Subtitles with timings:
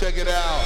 [0.00, 0.64] Check it out.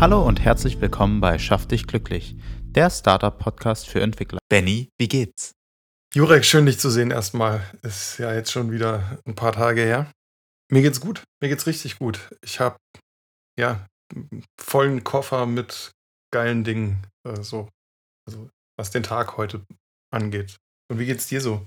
[0.00, 4.38] Hallo und herzlich willkommen bei Schaff dich glücklich, der Startup-Podcast für Entwickler.
[4.48, 5.52] Benny, wie geht's?
[6.14, 7.60] Jurek, schön dich zu sehen erstmal.
[7.82, 10.10] Ist ja jetzt schon wieder ein paar Tage her.
[10.72, 11.22] Mir geht's gut.
[11.42, 12.30] Mir geht's richtig gut.
[12.42, 12.78] Ich habe
[13.58, 13.86] ja
[14.58, 15.90] vollen Koffer mit
[16.32, 17.68] geilen Dingen, äh, so,
[18.26, 18.48] also
[18.78, 19.66] was den Tag heute
[20.10, 20.56] angeht.
[20.90, 21.66] Und wie geht's dir so?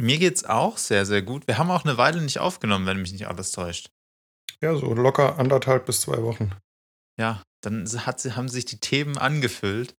[0.00, 1.46] Mir geht's auch sehr, sehr gut.
[1.46, 3.90] Wir haben auch eine Weile nicht aufgenommen, wenn mich nicht alles täuscht.
[4.62, 6.52] Ja, so locker anderthalb bis zwei Wochen.
[7.18, 9.94] Ja, dann hat, haben sich die Themen angefüllt.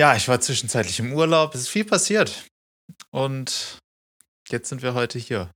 [0.00, 1.54] Ja, ich war zwischenzeitlich im Urlaub.
[1.54, 2.48] Es ist viel passiert.
[3.10, 3.78] Und
[4.48, 5.52] jetzt sind wir heute hier.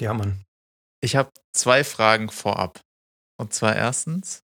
[0.00, 0.42] Ja, Mann.
[1.02, 2.80] Ich habe zwei Fragen vorab.
[3.38, 4.44] Und zwar erstens,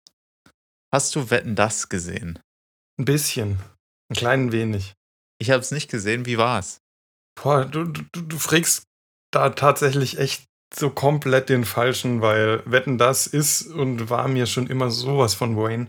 [0.92, 2.40] hast du Wetten das gesehen?
[2.98, 3.60] Ein bisschen.
[4.08, 4.94] Ein klein wenig.
[5.38, 6.26] Ich habe es nicht gesehen.
[6.26, 6.80] Wie war's?
[7.42, 8.84] Boah, du, du, du fragst
[9.32, 10.44] da tatsächlich echt
[10.74, 15.56] so komplett den Falschen, weil Wetten das ist und war mir schon immer sowas von
[15.56, 15.88] Wayne.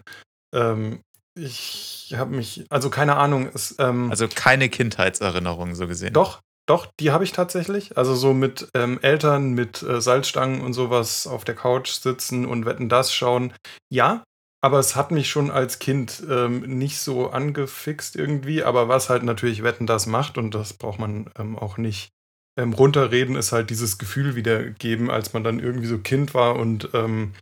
[0.56, 1.02] Ähm,
[1.38, 3.50] ich habe mich, also keine Ahnung.
[3.54, 6.14] Es, ähm, Also keine Kindheitserinnerungen so gesehen.
[6.14, 7.98] Doch, doch, die habe ich tatsächlich.
[7.98, 12.66] Also so mit ähm, Eltern, mit äh, Salzstangen und sowas auf der Couch sitzen und
[12.66, 13.54] Wetten das schauen.
[13.90, 14.24] Ja,
[14.62, 18.64] aber es hat mich schon als Kind ähm, nicht so angefixt irgendwie.
[18.64, 22.12] Aber was halt natürlich Wetten das macht, und das braucht man ähm, auch nicht
[22.58, 26.90] ähm, runterreden, ist halt dieses Gefühl wiedergeben, als man dann irgendwie so Kind war und
[26.94, 27.34] ähm,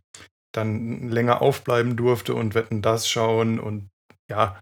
[0.52, 3.88] dann länger aufbleiben durfte und Wetten das schauen und
[4.28, 4.58] ja,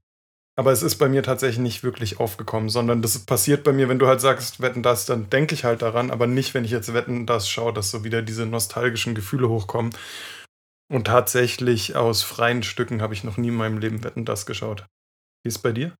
[0.58, 4.00] aber es ist bei mir tatsächlich nicht wirklich aufgekommen, sondern das passiert bei mir, wenn
[4.00, 6.92] du halt sagst, wetten das, dann denke ich halt daran, aber nicht, wenn ich jetzt
[6.92, 9.92] wetten das schaue, dass so wieder diese nostalgischen Gefühle hochkommen.
[10.91, 14.86] Und tatsächlich aus freien Stücken habe ich noch nie in meinem Leben wetten das geschaut.
[15.42, 15.94] Wie ist es bei dir?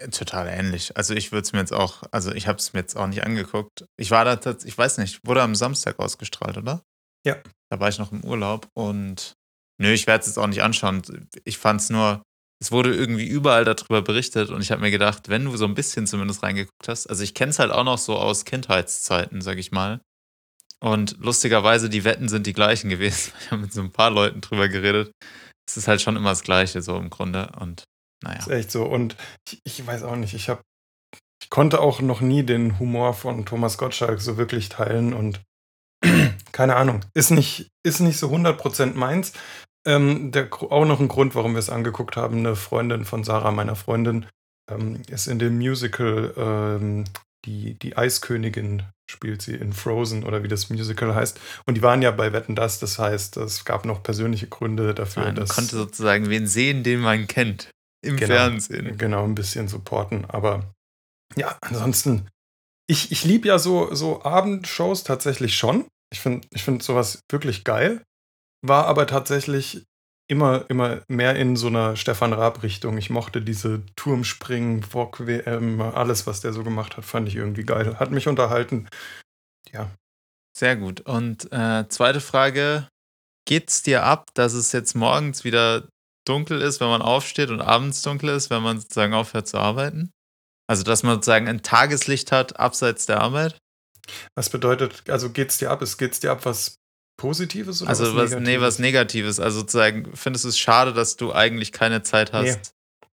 [0.00, 0.96] Äh, Total ähnlich.
[0.96, 3.22] Also ich würde es mir jetzt auch, also ich habe es mir jetzt auch nicht
[3.22, 3.84] angeguckt.
[3.96, 6.82] Ich war da tatsächlich, ich weiß nicht, wurde am Samstag ausgestrahlt, oder?
[7.24, 7.36] Ja.
[7.70, 9.34] Da war ich noch im Urlaub und
[9.80, 11.02] nö, ich werde es jetzt auch nicht anschauen.
[11.44, 12.22] Ich fand es nur,
[12.60, 15.74] es wurde irgendwie überall darüber berichtet und ich habe mir gedacht, wenn du so ein
[15.74, 19.58] bisschen zumindest reingeguckt hast, also ich kenne es halt auch noch so aus Kindheitszeiten, sag
[19.58, 20.00] ich mal.
[20.80, 23.32] Und lustigerweise, die Wetten sind die gleichen gewesen.
[23.40, 25.12] Ich habe mit so ein paar Leuten drüber geredet.
[25.66, 27.52] Es ist halt schon immer das Gleiche, so im Grunde.
[27.58, 27.84] Und
[28.22, 28.38] naja.
[28.38, 28.84] Ist echt so.
[28.84, 29.16] Und
[29.48, 30.62] ich, ich weiß auch nicht, ich habe,
[31.42, 35.40] ich konnte auch noch nie den Humor von Thomas Gottschalk so wirklich teilen und
[36.52, 39.32] keine Ahnung, ist nicht, ist nicht so 100% meins.
[39.86, 43.50] Ähm, der, auch noch ein Grund, warum wir es angeguckt haben, eine Freundin von Sarah,
[43.50, 44.26] meiner Freundin,
[44.70, 47.04] ähm, ist in dem Musical ähm,
[47.44, 51.38] die, die Eiskönigin spielt sie in Frozen oder wie das Musical heißt.
[51.66, 55.24] Und die waren ja bei Wetten das, das heißt, es gab noch persönliche Gründe dafür,
[55.24, 57.70] Man dass konnte sozusagen wen sehen, den man kennt.
[58.02, 58.34] Im Genau.
[58.34, 58.98] Fernsehen.
[58.98, 60.24] Genau, ein bisschen supporten.
[60.26, 60.74] Aber
[61.36, 62.28] ja, ansonsten,
[62.86, 65.86] ich, ich liebe ja so, so Abendshows tatsächlich schon.
[66.12, 68.02] Ich finde ich find sowas wirklich geil.
[68.62, 69.84] War aber tatsächlich
[70.28, 72.98] immer, immer mehr in so einer Stefan Raab-Richtung.
[72.98, 77.98] Ich mochte diese Turmspringen, VOG-WM, alles, was der so gemacht hat, fand ich irgendwie geil.
[77.98, 78.88] Hat mich unterhalten.
[79.72, 79.90] Ja,
[80.56, 81.00] Sehr gut.
[81.02, 82.88] Und äh, zweite Frage:
[83.46, 85.88] Geht's dir ab, dass es jetzt morgens wieder
[86.26, 90.10] dunkel ist, wenn man aufsteht und abends dunkel ist, wenn man sozusagen aufhört zu arbeiten?
[90.68, 93.58] Also, dass man sozusagen ein Tageslicht hat abseits der Arbeit?
[94.34, 95.82] was bedeutet, also geht's dir ab?
[95.82, 96.76] Ist geht's dir ab was
[97.16, 98.78] Positives oder Also, was, nee, was Negatives?
[98.78, 99.40] Negatives.
[99.40, 102.52] Also, sozusagen, findest du es schade, dass du eigentlich keine Zeit hast Nee,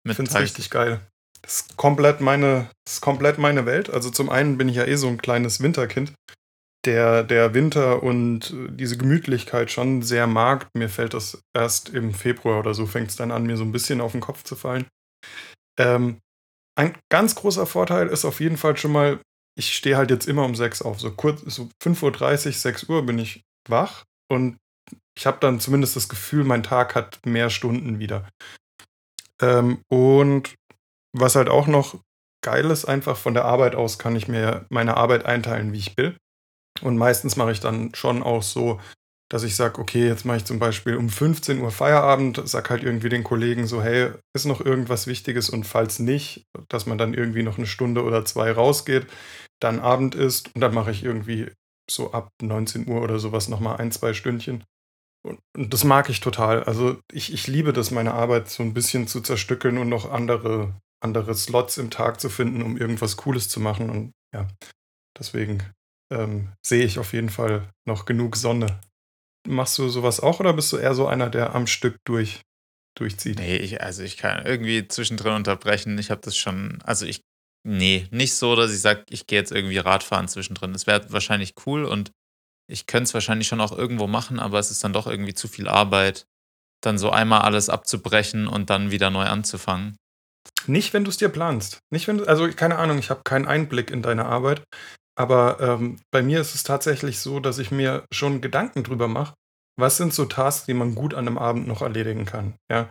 [0.04, 1.02] mit Ich finde es Tages- richtig geil.
[1.44, 3.90] Das ist komplett meine, das ist komplett meine Welt.
[3.90, 6.14] Also zum einen bin ich ja eh so ein kleines Winterkind,
[6.86, 10.70] der der Winter und diese Gemütlichkeit schon sehr mag.
[10.76, 13.72] Mir fällt das erst im Februar oder so fängt es dann an, mir so ein
[13.72, 14.86] bisschen auf den Kopf zu fallen.
[15.80, 16.20] Ähm,
[16.78, 19.20] ein ganz großer Vorteil ist auf jeden Fall schon mal,
[19.58, 21.00] ich stehe halt jetzt immer um 6 auf.
[21.00, 24.58] So kurz, so 5.30 Uhr, 6 Uhr bin ich wach und
[25.18, 28.28] ich habe dann zumindest das Gefühl, mein Tag hat mehr Stunden wieder.
[29.42, 30.56] Ähm, und
[31.14, 32.00] was halt auch noch
[32.42, 35.98] geil ist, einfach von der Arbeit aus kann ich mir meine Arbeit einteilen, wie ich
[35.98, 36.16] will.
[36.82, 38.80] Und meistens mache ich dann schon auch so,
[39.30, 42.84] dass ich sage, okay, jetzt mache ich zum Beispiel um 15 Uhr Feierabend, sag halt
[42.84, 47.14] irgendwie den Kollegen so, hey, ist noch irgendwas Wichtiges und falls nicht, dass man dann
[47.14, 49.08] irgendwie noch eine Stunde oder zwei rausgeht,
[49.62, 51.52] dann Abend ist und dann mache ich irgendwie
[51.94, 54.64] so ab 19 Uhr oder sowas nochmal ein, zwei Stündchen.
[55.24, 56.64] Und, und das mag ich total.
[56.64, 60.80] Also ich, ich liebe das, meine Arbeit so ein bisschen zu zerstückeln und noch andere,
[61.00, 63.90] andere Slots im Tag zu finden, um irgendwas Cooles zu machen.
[63.90, 64.48] Und ja,
[65.18, 65.64] deswegen
[66.12, 68.80] ähm, sehe ich auf jeden Fall noch genug Sonne.
[69.48, 72.42] Machst du sowas auch oder bist du eher so einer, der am Stück durch,
[72.98, 73.40] durchzieht?
[73.40, 75.98] Nee, ich, also ich kann irgendwie zwischendrin unterbrechen.
[75.98, 77.22] Ich habe das schon, also ich
[77.64, 80.74] nee, nicht so, dass ich sage, ich gehe jetzt irgendwie Radfahren zwischendrin.
[80.74, 82.12] Das wäre wahrscheinlich cool und
[82.68, 85.48] ich könnte es wahrscheinlich schon auch irgendwo machen, aber es ist dann doch irgendwie zu
[85.48, 86.26] viel Arbeit,
[86.82, 89.98] dann so einmal alles abzubrechen und dann wieder neu anzufangen.
[90.68, 91.80] Nicht, wenn du es dir planst.
[91.92, 94.64] Nicht, wenn du, also keine Ahnung, ich habe keinen Einblick in deine Arbeit,
[95.16, 99.34] aber ähm, bei mir ist es tatsächlich so, dass ich mir schon Gedanken drüber mache,
[99.80, 102.56] was sind so Tasks, die man gut an einem Abend noch erledigen kann.
[102.72, 102.90] Ja?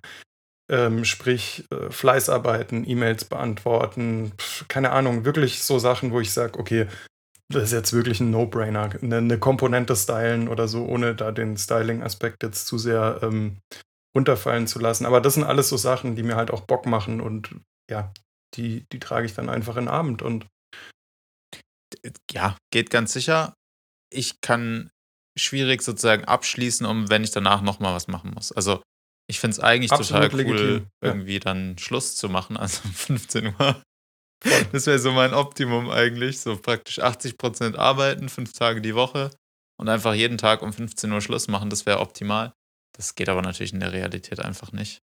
[0.70, 6.58] Ähm, sprich, äh, Fleißarbeiten, E-Mails beantworten, pf, keine Ahnung, wirklich so Sachen, wo ich sage,
[6.58, 6.86] okay,
[7.52, 8.90] das ist jetzt wirklich ein No-Brainer.
[9.02, 13.58] Eine, eine, Komponente stylen oder so, ohne da den Styling-Aspekt jetzt zu sehr ähm,
[14.16, 15.06] runterfallen zu lassen.
[15.06, 17.56] Aber das sind alles so Sachen, die mir halt auch Bock machen und
[17.90, 18.12] ja,
[18.54, 20.46] die, die trage ich dann einfach in den Abend und
[22.30, 23.54] ja, geht ganz sicher.
[24.12, 24.90] Ich kann
[25.38, 28.52] schwierig sozusagen abschließen, um wenn ich danach nochmal was machen muss.
[28.52, 28.82] Also
[29.30, 30.86] ich finde es eigentlich Absolut total cool, legitim.
[31.00, 31.40] irgendwie ja.
[31.40, 33.82] dann Schluss zu machen, also um 15 Uhr.
[34.72, 36.40] Das wäre so mein Optimum eigentlich.
[36.40, 39.30] So praktisch 80 Prozent arbeiten, fünf Tage die Woche
[39.78, 41.70] und einfach jeden Tag um 15 Uhr Schluss machen.
[41.70, 42.52] Das wäre optimal.
[42.96, 45.00] Das geht aber natürlich in der Realität einfach nicht.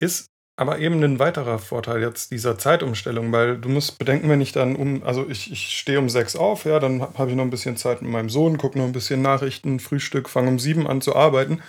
[0.00, 4.52] Ist aber eben ein weiterer Vorteil jetzt dieser Zeitumstellung, weil du musst bedenken, wenn ich
[4.52, 7.50] dann um, also ich, ich stehe um sechs auf, ja, dann habe ich noch ein
[7.50, 11.00] bisschen Zeit mit meinem Sohn, gucke noch ein bisschen Nachrichten, Frühstück, fange um sieben an
[11.00, 11.62] zu arbeiten.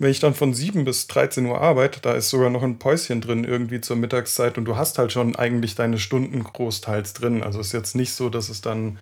[0.00, 3.20] Wenn ich dann von sieben bis 13 Uhr arbeite, da ist sogar noch ein Päuschen
[3.20, 7.42] drin irgendwie zur Mittagszeit und du hast halt schon eigentlich deine Stunden großteils drin.
[7.42, 9.00] Also ist jetzt nicht so, dass es dann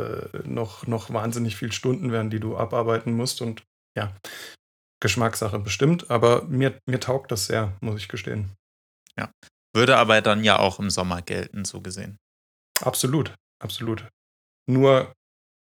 [0.00, 3.64] äh, noch, noch wahnsinnig viele Stunden wären, die du abarbeiten musst und
[3.96, 4.16] ja,
[5.00, 8.52] Geschmackssache bestimmt, aber mir, mir taugt das sehr, muss ich gestehen.
[9.18, 9.30] Ja.
[9.74, 12.18] Würde aber dann ja auch im Sommer gelten, so gesehen.
[12.82, 14.08] Absolut, absolut.
[14.68, 15.12] Nur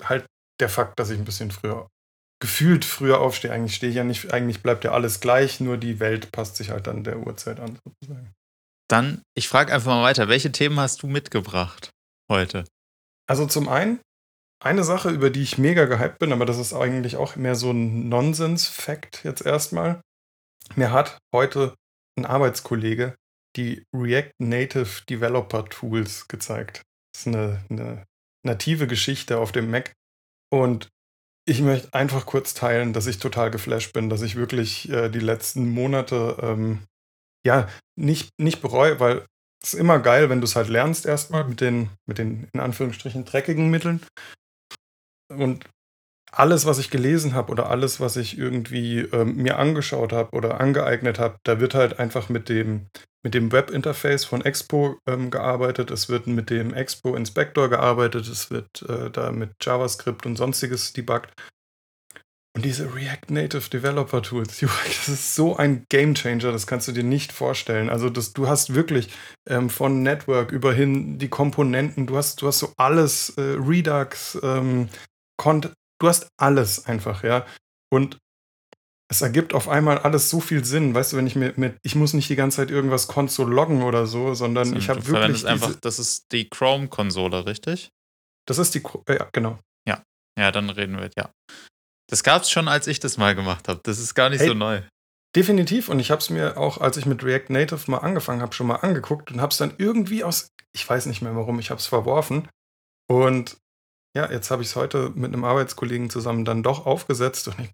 [0.04, 0.26] halt
[0.60, 1.88] der Fakt, dass ich ein bisschen früher,
[2.40, 3.52] gefühlt früher aufstehe.
[3.52, 6.70] Eigentlich stehe ich ja nicht, eigentlich bleibt ja alles gleich, nur die Welt passt sich
[6.70, 8.34] halt dann der Uhrzeit an, sozusagen.
[8.90, 11.90] Dann, ich frage einfach mal weiter, welche Themen hast du mitgebracht
[12.32, 12.64] heute?
[13.28, 14.00] Also zum einen,
[14.64, 17.72] eine Sache, über die ich mega gehypt bin, aber das ist eigentlich auch mehr so
[17.72, 20.02] ein Nonsens-Fact jetzt erstmal.
[20.76, 21.76] Mir hat heute
[22.18, 23.16] ein Arbeitskollege
[23.56, 26.84] die React Native Developer Tools gezeigt.
[27.14, 28.06] Das ist eine, eine
[28.46, 29.94] native Geschichte auf dem Mac.
[30.50, 30.90] Und
[31.48, 35.20] ich möchte einfach kurz teilen, dass ich total geflasht bin, dass ich wirklich äh, die
[35.20, 36.84] letzten Monate ähm,
[37.46, 39.26] ja nicht, nicht bereue, weil
[39.64, 42.60] es ist immer geil, wenn du es halt lernst erstmal mit den, mit den in
[42.60, 44.02] Anführungsstrichen dreckigen Mitteln.
[45.30, 45.66] Und
[46.32, 50.60] alles, was ich gelesen habe oder alles, was ich irgendwie ähm, mir angeschaut habe oder
[50.60, 52.88] angeeignet habe, da wird halt einfach mit dem,
[53.24, 58.52] mit dem Webinterface von Expo ähm, gearbeitet, es wird mit dem Expo Inspector gearbeitet, es
[58.52, 61.32] wird äh, da mit JavaScript und sonstiges debuggt.
[62.56, 66.92] Und diese React Native Developer Tools, das ist so ein Game Changer, das kannst du
[66.92, 67.90] dir nicht vorstellen.
[67.90, 69.10] Also das, du hast wirklich
[69.48, 74.40] ähm, von Network über hin die Komponenten, du hast, du hast so alles, äh, Redux,
[74.42, 74.90] ähm,
[76.00, 77.46] du hast alles einfach, ja.
[77.92, 78.18] Und
[79.10, 81.96] es ergibt auf einmal alles so viel Sinn, weißt du, wenn ich mir mit, ich
[81.96, 85.48] muss nicht die ganze Zeit irgendwas Konsole loggen oder so, sondern also, ich habe wirklich.
[85.48, 87.90] Einfach, das ist die Chrome-Konsole, richtig?
[88.46, 89.60] Das ist die, ja, genau.
[89.88, 90.04] Ja,
[90.38, 91.32] ja, dann reden wir, ja.
[92.10, 93.80] Das gab es schon, als ich das mal gemacht habe.
[93.84, 94.82] Das ist gar nicht hey, so neu.
[95.36, 95.90] Definitiv.
[95.90, 98.68] Und ich habe es mir auch, als ich mit React Native mal angefangen habe, schon
[98.68, 101.80] mal angeguckt und habe es dann irgendwie aus, ich weiß nicht mehr warum, ich habe
[101.80, 102.48] es verworfen.
[103.10, 103.58] Und
[104.18, 107.70] ja, jetzt habe ich es heute mit einem Arbeitskollegen zusammen dann doch aufgesetzt und ich,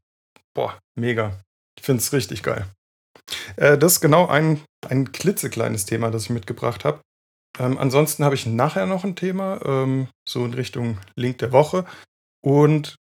[0.54, 1.40] boah, mega.
[1.80, 2.66] Ich finde es richtig geil.
[3.56, 7.00] Äh, das ist genau ein, ein klitzekleines Thema, das ich mitgebracht habe.
[7.58, 11.86] Ähm, ansonsten habe ich nachher noch ein Thema, ähm, so in Richtung Link der Woche.
[12.44, 12.98] Und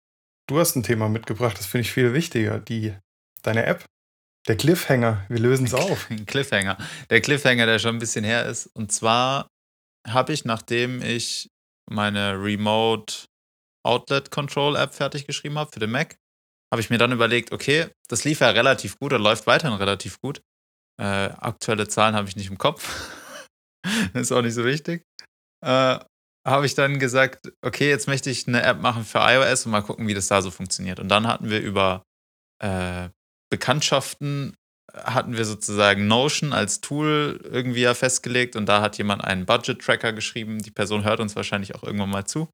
[0.48, 2.60] du hast ein Thema mitgebracht, das finde ich viel wichtiger.
[2.60, 2.93] Die,
[3.41, 3.86] deine App,
[4.48, 5.25] der Cliffhanger.
[5.29, 6.07] Wir lösen es auf.
[6.27, 6.77] Cliffhanger.
[7.10, 8.67] Der Cliffhanger, der schon ein bisschen her ist.
[8.67, 9.48] Und zwar
[10.07, 11.50] habe ich, nachdem ich
[11.89, 13.30] meine Remote
[13.83, 16.17] Outlet Control App fertig geschrieben habe für den Mac,
[16.71, 20.19] habe ich mir dann überlegt, okay, das lief ja relativ gut oder läuft weiterhin relativ
[20.21, 20.41] gut.
[21.00, 23.11] Äh, aktuelle Zahlen habe ich nicht im Kopf.
[24.13, 25.03] ist auch nicht so wichtig.
[25.65, 26.00] Äh,
[26.47, 29.81] habe ich dann gesagt, okay, jetzt möchte ich eine App machen für iOS und mal
[29.81, 31.00] gucken, wie das da so funktioniert.
[31.00, 32.03] Und dann hatten wir über
[32.63, 33.09] äh,
[33.51, 34.55] Bekanntschaften
[34.93, 40.13] hatten wir sozusagen Notion als Tool irgendwie ja festgelegt und da hat jemand einen Budget-Tracker
[40.13, 40.59] geschrieben.
[40.59, 42.50] Die Person hört uns wahrscheinlich auch irgendwann mal zu.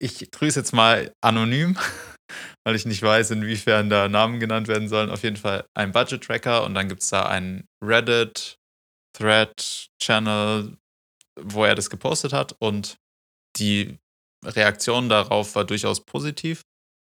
[0.00, 1.76] Ich grüße jetzt mal anonym,
[2.64, 5.10] weil ich nicht weiß, inwiefern da Namen genannt werden sollen.
[5.10, 10.78] Auf jeden Fall ein Budget-Tracker und dann gibt es da einen Reddit-Thread-Channel,
[11.40, 12.96] wo er das gepostet hat und
[13.56, 13.98] die
[14.44, 16.62] Reaktion darauf war durchaus positiv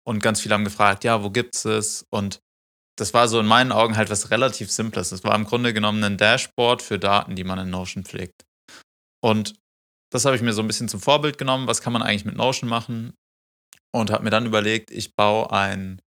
[0.09, 2.41] und ganz viele haben gefragt, ja, wo gibt es Und
[2.97, 5.09] das war so in meinen Augen halt was relativ Simples.
[5.09, 8.45] Das war im Grunde genommen ein Dashboard für Daten, die man in Notion pflegt.
[9.23, 9.53] Und
[10.11, 11.67] das habe ich mir so ein bisschen zum Vorbild genommen.
[11.67, 13.13] Was kann man eigentlich mit Notion machen?
[13.91, 16.01] Und habe mir dann überlegt, ich baue ein,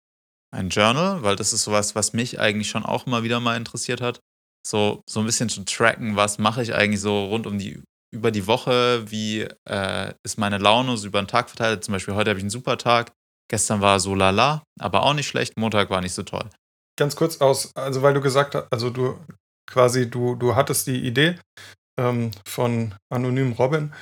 [0.53, 4.01] ein Journal, weil das ist sowas, was mich eigentlich schon auch immer wieder mal interessiert
[4.01, 4.19] hat.
[4.65, 7.81] So, so ein bisschen zu tracken, was mache ich eigentlich so rund um die,
[8.13, 11.83] über die Woche, wie äh, ist meine Laune so über den Tag verteilt.
[11.83, 13.11] Zum Beispiel heute habe ich einen super Tag,
[13.49, 16.49] gestern war so lala, aber auch nicht schlecht, Montag war nicht so toll.
[16.97, 19.19] Ganz kurz aus, also weil du gesagt hast, also du
[19.69, 21.35] quasi, du, du hattest die Idee
[21.99, 23.93] ähm, von Anonym Robin,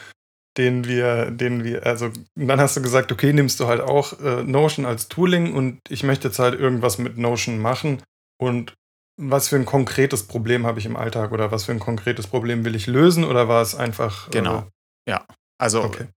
[0.58, 4.44] den wir, den wir, also dann hast du gesagt, okay, nimmst du halt auch äh,
[4.44, 8.02] Notion als Tooling und ich möchte jetzt halt irgendwas mit Notion machen
[8.38, 8.74] und
[9.22, 12.66] was für ein konkretes Problem habe ich im Alltag oder was für ein konkretes Problem
[12.66, 14.28] will ich lösen oder war es einfach.
[14.28, 14.60] Äh, genau.
[15.06, 15.26] Äh, ja.
[15.60, 16.08] Also okay.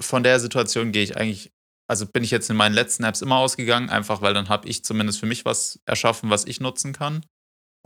[0.00, 1.52] von der Situation gehe ich eigentlich,
[1.88, 4.84] also bin ich jetzt in meinen letzten Apps immer ausgegangen, einfach weil dann habe ich
[4.84, 7.24] zumindest für mich was erschaffen, was ich nutzen kann.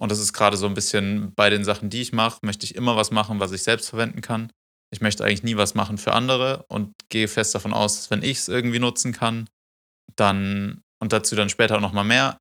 [0.01, 2.75] Und das ist gerade so ein bisschen bei den Sachen, die ich mache, möchte ich
[2.75, 4.53] immer was machen, was ich selbst verwenden kann.
[4.91, 8.23] Ich möchte eigentlich nie was machen für andere und gehe fest davon aus, dass wenn
[8.23, 9.49] ich es irgendwie nutzen kann,
[10.17, 12.39] dann und dazu dann später auch nochmal mehr,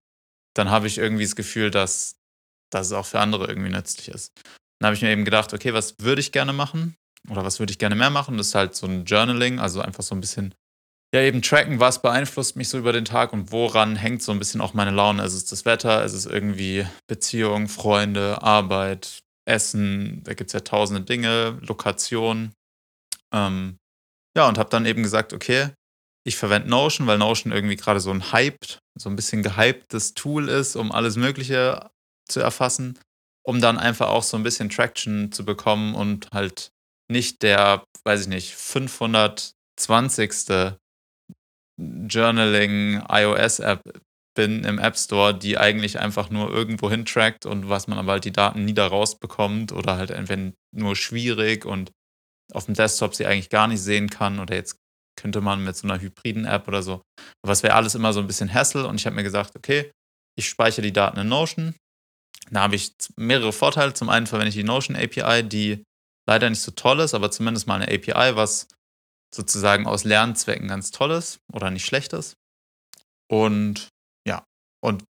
[0.55, 2.15] dann habe ich irgendwie das Gefühl, dass,
[2.71, 4.31] dass es auch für andere irgendwie nützlich ist.
[4.79, 6.95] Dann habe ich mir eben gedacht, okay, was würde ich gerne machen
[7.29, 8.37] oder was würde ich gerne mehr machen?
[8.37, 10.53] Das ist halt so ein Journaling, also einfach so ein bisschen
[11.17, 14.39] ja, eben tracken, was beeinflusst mich so über den Tag und woran hängt so ein
[14.39, 15.23] bisschen auch meine Laune.
[15.23, 20.59] Ist es das Wetter, ist es irgendwie Beziehung, Freunde, Arbeit, Essen, da gibt es ja
[20.59, 22.53] tausende Dinge, Lokation.
[23.33, 23.77] Ähm,
[24.35, 25.69] ja, und habe dann eben gesagt, okay,
[26.25, 30.49] ich verwende Notion, weil Notion irgendwie gerade so ein hyped, so ein bisschen gehyptes Tool
[30.49, 31.89] ist, um alles Mögliche
[32.27, 32.99] zu erfassen,
[33.43, 36.71] um dann einfach auch so ein bisschen Traction zu bekommen und halt
[37.09, 40.75] nicht der, weiß ich nicht, 520.
[41.79, 43.81] Journaling iOS-App
[44.35, 48.13] bin im App Store, die eigentlich einfach nur irgendwo hin trackt und was man aber
[48.13, 51.91] halt die Daten nie da rausbekommt oder halt entweder nur schwierig und
[52.53, 54.77] auf dem Desktop sie eigentlich gar nicht sehen kann oder jetzt
[55.19, 57.01] könnte man mit so einer hybriden App oder so.
[57.43, 59.91] Aber es wäre alles immer so ein bisschen Hassle und ich habe mir gesagt, okay,
[60.37, 61.75] ich speichere die Daten in Notion.
[62.51, 63.93] Da habe ich mehrere Vorteile.
[63.93, 65.83] Zum einen verwende ich die Notion API, die
[66.29, 68.67] leider nicht so toll ist, aber zumindest mal eine API, was
[69.33, 72.35] sozusagen aus Lernzwecken ganz Tolles oder nicht Schlechtes.
[73.29, 73.89] Und
[74.27, 74.43] ja,
[74.83, 75.03] und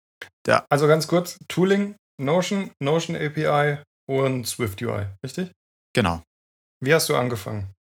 [0.46, 0.64] ja.
[0.70, 5.50] Also ganz kurz, Tooling, Notion, Notion API und Swift UI, richtig?
[5.94, 6.22] Genau.
[6.80, 7.72] Wie hast du angefangen?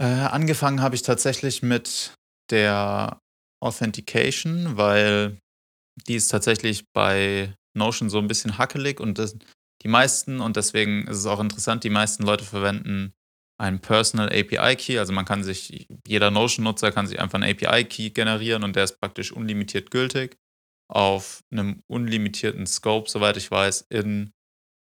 [0.00, 2.14] Äh, angefangen habe ich tatsächlich mit
[2.50, 3.18] der
[3.62, 5.38] Authentication, weil
[6.06, 9.36] die ist tatsächlich bei Notion so ein bisschen hackelig und das,
[9.82, 13.12] die meisten, und deswegen ist es auch interessant, die meisten Leute verwenden
[13.60, 14.98] einen Personal API Key.
[14.98, 18.84] Also man kann sich, jeder Notion-Nutzer kann sich einfach einen API Key generieren und der
[18.84, 20.36] ist praktisch unlimitiert gültig
[20.88, 24.32] auf einem unlimitierten Scope, soweit ich weiß, in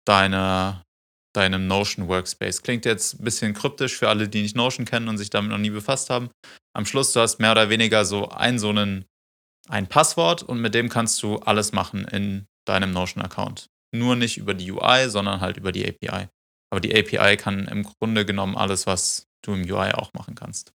[0.06, 0.84] deiner,
[1.34, 2.62] deinem Notion Workspace.
[2.62, 5.58] Klingt jetzt ein bisschen kryptisch für alle, die nicht Notion kennen und sich damit noch
[5.58, 6.30] nie befasst haben.
[6.74, 9.04] Am Schluss, du hast mehr oder weniger so ein, so einen,
[9.68, 13.66] ein Passwort und mit dem kannst du alles machen in deinem Notion-Account.
[13.94, 16.28] Nur nicht über die UI, sondern halt über die API.
[16.70, 20.72] Aber die API kann im Grunde genommen alles, was du im UI auch machen kannst.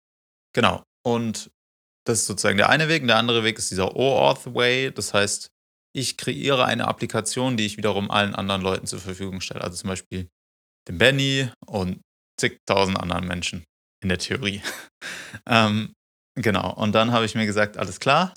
[0.54, 0.84] Genau.
[1.06, 1.52] Und
[2.06, 3.06] das ist sozusagen der eine Weg.
[3.08, 4.92] Der andere Weg ist dieser OAuth-Way.
[4.92, 5.50] Das heißt,
[5.96, 9.62] ich kreiere eine Applikation, die ich wiederum allen anderen Leuten zur Verfügung stelle.
[9.62, 10.28] Also zum Beispiel
[10.88, 12.02] dem Benny und
[12.40, 13.64] zigtausend anderen Menschen
[14.02, 14.62] in der Theorie.
[15.48, 15.94] ähm,
[16.36, 16.74] genau.
[16.74, 18.34] Und dann habe ich mir gesagt, alles klar,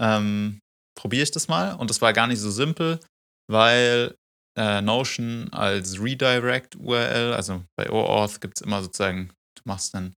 [0.00, 0.60] ähm,
[0.96, 1.74] probiere ich das mal.
[1.74, 3.00] Und das war gar nicht so simpel,
[3.48, 4.14] weil
[4.56, 10.14] äh, Notion als Redirect-URL, also bei OAuth gibt es immer sozusagen, du machst einen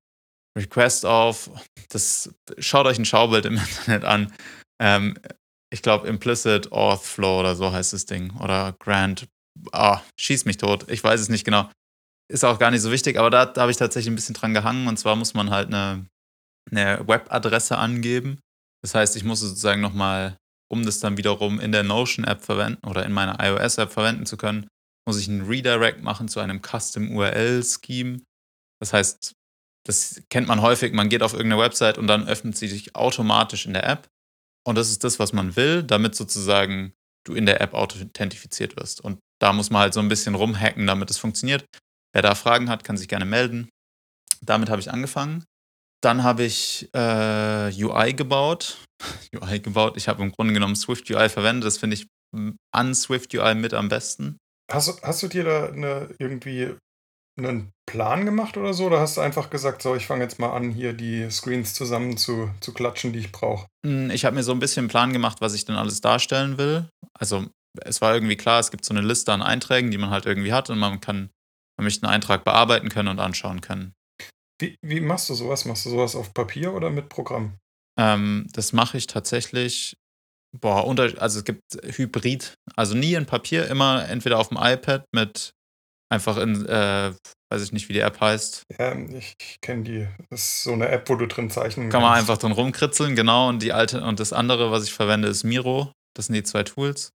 [0.58, 1.50] Request auf,
[1.89, 4.34] das schaut euch ein Schaubild im Internet an.
[4.82, 5.17] Ähm,
[5.72, 8.36] ich glaube, Implicit Auth Flow oder so heißt das Ding.
[8.39, 9.27] Oder Grant.
[9.72, 10.89] Ah, schieß mich tot.
[10.89, 11.70] Ich weiß es nicht genau.
[12.32, 14.53] Ist auch gar nicht so wichtig, aber da, da habe ich tatsächlich ein bisschen dran
[14.53, 14.88] gehangen.
[14.88, 16.06] Und zwar muss man halt eine,
[16.72, 18.39] eine Webadresse angeben.
[18.82, 20.38] Das heißt, ich muss sozusagen nochmal
[20.70, 24.68] um das dann wiederum in der Notion-App verwenden oder in meiner iOS-App verwenden zu können,
[25.08, 28.22] muss ich einen Redirect machen zu einem Custom URL-Scheme.
[28.80, 29.34] Das heißt,
[29.86, 33.66] das kennt man häufig, man geht auf irgendeine Website und dann öffnet sie sich automatisch
[33.66, 34.08] in der App.
[34.66, 36.94] Und das ist das, was man will, damit sozusagen
[37.26, 39.00] du in der App authentifiziert wirst.
[39.00, 41.66] Und da muss man halt so ein bisschen rumhacken, damit es funktioniert.
[42.14, 43.70] Wer da Fragen hat, kann sich gerne melden.
[44.42, 45.46] Damit habe ich angefangen.
[46.01, 48.77] Dann habe ich äh, UI gebaut.
[49.36, 49.98] UI gebaut.
[49.98, 51.66] Ich habe im Grunde genommen Swift UI verwendet.
[51.66, 52.08] Das finde ich
[52.72, 54.38] an Swift UI mit am besten.
[54.72, 56.75] Hast, hast du dir da eine, irgendwie
[57.38, 58.86] einen Plan gemacht oder so?
[58.86, 62.18] Oder hast du einfach gesagt, so, ich fange jetzt mal an, hier die Screens zusammen
[62.18, 63.68] zu, zu klatschen, die ich brauche?
[63.86, 66.58] Hm, ich habe mir so ein bisschen einen Plan gemacht, was ich denn alles darstellen
[66.58, 66.89] will.
[67.18, 67.46] Also
[67.82, 70.54] es war irgendwie klar, es gibt so eine Liste an Einträgen, die man halt irgendwie
[70.54, 71.30] hat und man kann,
[71.77, 73.94] man möchte einen Eintrag bearbeiten können und anschauen können.
[74.60, 75.66] Wie, wie machst du sowas?
[75.66, 77.58] Machst du sowas auf Papier oder mit Programm?
[78.00, 79.96] Ähm, das mache ich tatsächlich,
[80.60, 85.06] boah, unter, also es gibt Hybrid, also nie in Papier, immer entweder auf dem iPad
[85.12, 85.52] mit
[86.10, 87.14] einfach in, äh,
[87.52, 88.64] weiß ich nicht, wie die App heißt.
[88.80, 90.08] Ja, ich, ich kenne die.
[90.30, 93.50] Das ist so eine App, wo du drin zeichnen Kann man einfach drin rumkritzeln, genau.
[93.50, 95.92] Und die alte und das andere, was ich verwende, ist Miro.
[96.16, 97.12] Das sind die zwei Tools.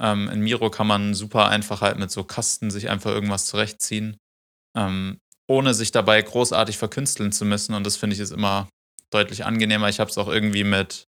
[0.00, 4.16] Ähm, in Miro kann man super einfach halt mit so Kasten sich einfach irgendwas zurechtziehen,
[4.76, 5.18] ähm,
[5.48, 7.74] ohne sich dabei großartig verkünsteln zu müssen.
[7.74, 8.68] Und das finde ich ist immer
[9.10, 9.88] deutlich angenehmer.
[9.88, 11.04] Ich habe es auch irgendwie mit,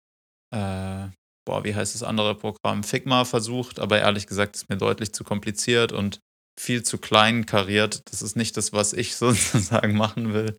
[0.55, 1.09] äh,
[1.45, 2.85] boah, wie heißt das andere Programm?
[2.85, 6.21] Figma versucht, aber ehrlich gesagt ist mir deutlich zu kompliziert und
[6.59, 8.03] viel zu klein kariert.
[8.11, 10.57] Das ist nicht das, was ich sozusagen machen will.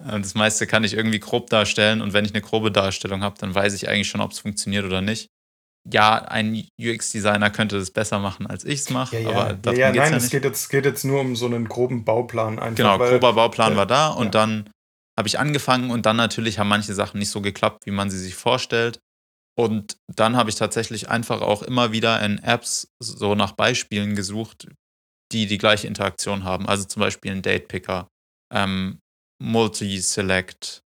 [0.00, 3.38] Ähm, Das meiste kann ich irgendwie grob darstellen und wenn ich eine grobe Darstellung habe,
[3.38, 5.28] dann weiß ich eigentlich schon, ob es funktioniert oder nicht.
[5.88, 9.78] Ja, ein UX-Designer könnte das besser machen, als ich es mache, Ja, ja, aber ja,
[9.78, 12.76] ja nein, ja es geht jetzt, geht jetzt nur um so einen groben Bauplan einfach.
[12.76, 14.70] Genau, weil, grober Bauplan war da und dann
[15.18, 18.18] habe ich angefangen und dann natürlich haben manche Sachen nicht so geklappt, wie man sie
[18.18, 19.00] sich vorstellt.
[19.58, 24.68] Und dann habe ich tatsächlich einfach auch immer wieder in Apps so nach Beispielen gesucht,
[25.32, 26.66] die die gleiche Interaktion haben.
[26.66, 28.08] Also zum Beispiel ein Date Picker,
[28.52, 29.00] ähm,
[29.42, 30.82] Multi-Select.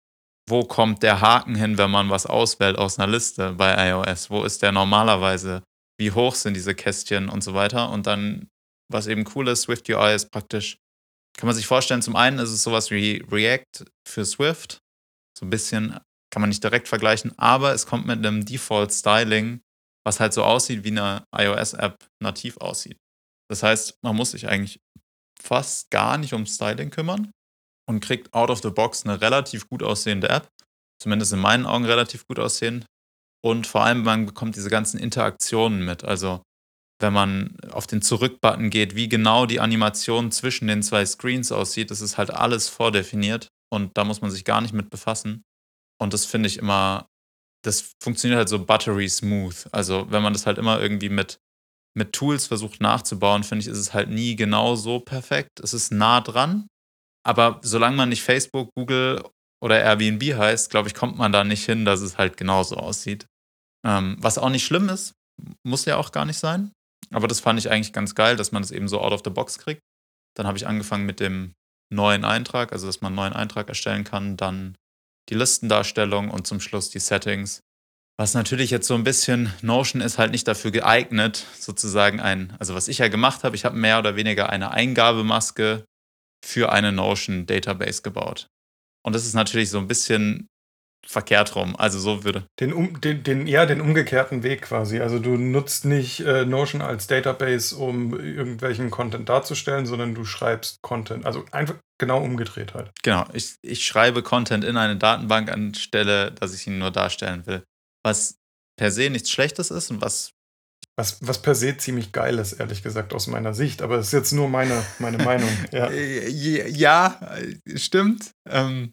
[0.50, 4.30] Wo kommt der Haken hin, wenn man was auswählt aus einer Liste bei iOS?
[4.30, 5.64] Wo ist der normalerweise?
[6.00, 7.90] Wie hoch sind diese Kästchen und so weiter?
[7.90, 8.48] Und dann,
[8.92, 10.78] was eben cool ist, Swift UI ist praktisch
[11.40, 14.80] kann man sich vorstellen, zum einen ist es sowas wie React für Swift.
[15.38, 15.98] So ein bisschen
[16.32, 19.62] kann man nicht direkt vergleichen, aber es kommt mit einem Default-Styling,
[20.06, 22.98] was halt so aussieht, wie eine iOS-App nativ aussieht.
[23.50, 24.82] Das heißt, man muss sich eigentlich
[25.42, 27.32] fast gar nicht um Styling kümmern
[27.90, 30.48] und kriegt out of the box eine relativ gut aussehende App.
[31.02, 32.86] Zumindest in meinen Augen relativ gut aussehen.
[33.44, 36.04] Und vor allem, man bekommt diese ganzen Interaktionen mit.
[36.04, 36.44] Also
[37.02, 41.90] wenn man auf den Zurück-Button geht, wie genau die Animation zwischen den zwei Screens aussieht,
[41.90, 45.42] das ist halt alles vordefiniert und da muss man sich gar nicht mit befassen.
[46.00, 47.08] Und das finde ich immer,
[47.64, 49.68] das funktioniert halt so buttery smooth.
[49.72, 51.40] Also wenn man das halt immer irgendwie mit,
[51.98, 55.60] mit Tools versucht nachzubauen, finde ich, ist es halt nie genau so perfekt.
[55.62, 56.68] Es ist nah dran,
[57.24, 59.24] aber solange man nicht Facebook, Google
[59.62, 63.26] oder Airbnb heißt, glaube ich, kommt man da nicht hin, dass es halt genauso aussieht.
[63.86, 65.14] Ähm, was auch nicht schlimm ist,
[65.64, 66.72] muss ja auch gar nicht sein.
[67.12, 69.30] Aber das fand ich eigentlich ganz geil, dass man das eben so out of the
[69.30, 69.82] box kriegt.
[70.36, 71.54] Dann habe ich angefangen mit dem
[71.92, 74.76] neuen Eintrag, also dass man einen neuen Eintrag erstellen kann, dann
[75.30, 77.62] die Listendarstellung und zum Schluss die Settings.
[78.18, 82.76] Was natürlich jetzt so ein bisschen, Notion ist halt nicht dafür geeignet, sozusagen ein, also
[82.76, 85.86] was ich ja gemacht habe, ich habe mehr oder weniger eine Eingabemaske
[86.44, 88.48] für eine Notion Database gebaut.
[89.06, 90.48] Und das ist natürlich so ein bisschen
[91.06, 91.76] verkehrt rum.
[91.78, 92.46] Also so würde.
[92.60, 95.00] Den, um, den, den, ja, den umgekehrten Weg quasi.
[95.00, 100.82] Also du nutzt nicht äh, Notion als Database, um irgendwelchen Content darzustellen, sondern du schreibst
[100.82, 101.26] Content.
[101.26, 102.92] Also einfach genau umgedreht halt.
[103.02, 107.64] Genau, ich, ich schreibe Content in eine Datenbank anstelle, dass ich ihn nur darstellen will.
[108.04, 108.36] Was
[108.78, 110.32] per se nichts Schlechtes ist und was
[111.00, 113.82] Was, was per se ziemlich geil ist, ehrlich gesagt, aus meiner Sicht.
[113.82, 115.50] Aber es ist jetzt nur meine, meine Meinung.
[115.72, 115.88] Ja.
[115.90, 116.28] Äh,
[116.70, 118.32] Ja, äh, stimmt.
[118.50, 118.92] Ähm,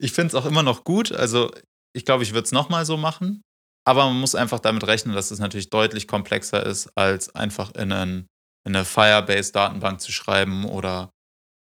[0.00, 1.10] ich finde es auch immer noch gut.
[1.10, 1.50] Also,
[1.96, 3.42] ich glaube, ich würde es nochmal so machen.
[3.84, 7.90] Aber man muss einfach damit rechnen, dass es natürlich deutlich komplexer ist, als einfach in,
[7.90, 8.26] einen,
[8.64, 11.10] in eine Firebase-Datenbank zu schreiben oder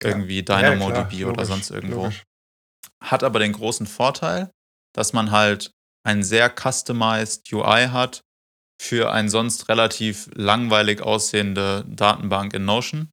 [0.01, 2.01] irgendwie Ja, DynamoDB klar, oder sonst irgendwo.
[2.05, 2.23] logisch.
[3.03, 4.49] Hat aber den großen Vorteil,
[4.95, 5.69] dass man halt
[6.03, 8.21] ein sehr customized UI hat
[8.81, 13.09] für eine sonst relativ langweilig aussehende Datenbank in Notion.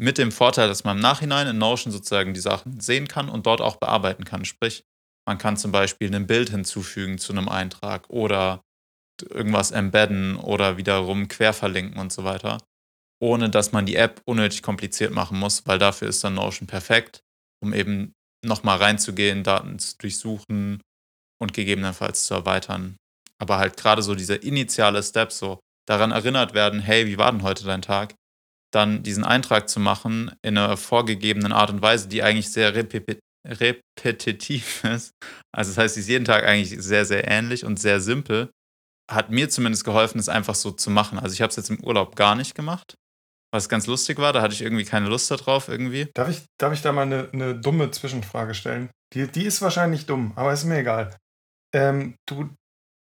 [0.00, 3.46] Mit dem Vorteil, dass man im Nachhinein in Notion sozusagen die Sachen sehen kann und
[3.46, 4.44] dort auch bearbeiten kann.
[4.44, 4.84] Sprich,
[5.26, 8.62] man kann zum Beispiel ein Bild hinzufügen zu einem Eintrag oder
[9.28, 12.58] irgendwas embedden oder wiederum querverlinken und so weiter,
[13.20, 17.20] ohne dass man die App unnötig kompliziert machen muss, weil dafür ist dann Notion perfekt,
[17.60, 18.12] um eben
[18.44, 20.80] nochmal reinzugehen, Daten zu durchsuchen
[21.40, 22.96] und gegebenenfalls zu erweitern.
[23.40, 27.42] Aber halt gerade so dieser initiale Step, so daran erinnert werden, hey, wie war denn
[27.42, 28.14] heute dein Tag?
[28.72, 33.18] Dann diesen Eintrag zu machen in einer vorgegebenen Art und Weise, die eigentlich sehr repeti
[33.46, 35.14] repetitiv ist.
[35.52, 38.50] Also das heißt, sie ist jeden Tag eigentlich sehr, sehr ähnlich und sehr simpel.
[39.10, 41.18] Hat mir zumindest geholfen, es einfach so zu machen.
[41.18, 42.94] Also ich habe es jetzt im Urlaub gar nicht gemacht,
[43.50, 44.34] was ganz lustig war.
[44.34, 46.10] Da hatte ich irgendwie keine Lust darauf irgendwie.
[46.14, 48.90] Darf ich, darf ich da mal eine, eine dumme Zwischenfrage stellen?
[49.14, 51.16] Die, die ist wahrscheinlich dumm, aber ist mir egal.
[51.74, 52.50] Ähm, du,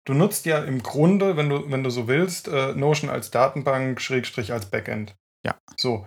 [0.07, 4.01] du nutzt ja im Grunde, wenn du, wenn du so willst, äh, Notion als Datenbank,
[4.01, 5.15] Schrägstrich als Backend.
[5.45, 5.59] Ja.
[5.77, 6.07] So,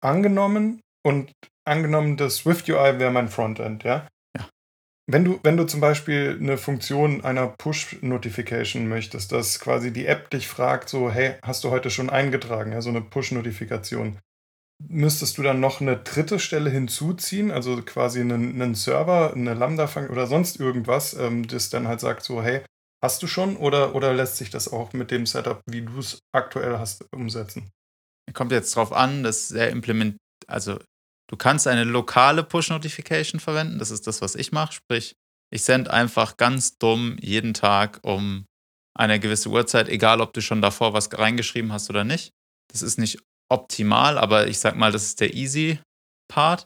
[0.00, 1.32] angenommen und
[1.64, 4.08] angenommen, das Swift UI wäre mein Frontend, ja?
[4.36, 4.48] Ja.
[5.06, 10.30] Wenn du, wenn du zum Beispiel eine Funktion einer Push-Notification möchtest, dass quasi die App
[10.30, 14.18] dich fragt, so, hey, hast du heute schon eingetragen, ja, so eine Push-Notifikation,
[14.88, 19.88] müsstest du dann noch eine dritte Stelle hinzuziehen, also quasi einen, einen Server, eine lambda
[20.10, 22.62] oder sonst irgendwas, ähm, das dann halt sagt so, hey,
[23.04, 26.20] hast du schon oder, oder lässt sich das auch mit dem Setup, wie du es
[26.32, 27.70] aktuell hast, umsetzen?
[28.32, 30.78] Kommt jetzt drauf an, dass er implementiert, also
[31.30, 35.16] du kannst eine lokale Push-Notification verwenden, das ist das, was ich mache, sprich,
[35.52, 38.46] ich sende einfach ganz dumm jeden Tag um
[38.96, 42.30] eine gewisse Uhrzeit, egal ob du schon davor was reingeschrieben hast oder nicht.
[42.72, 43.18] Das ist nicht
[43.50, 45.78] optimal, aber ich sag mal, das ist der easy
[46.28, 46.64] Part.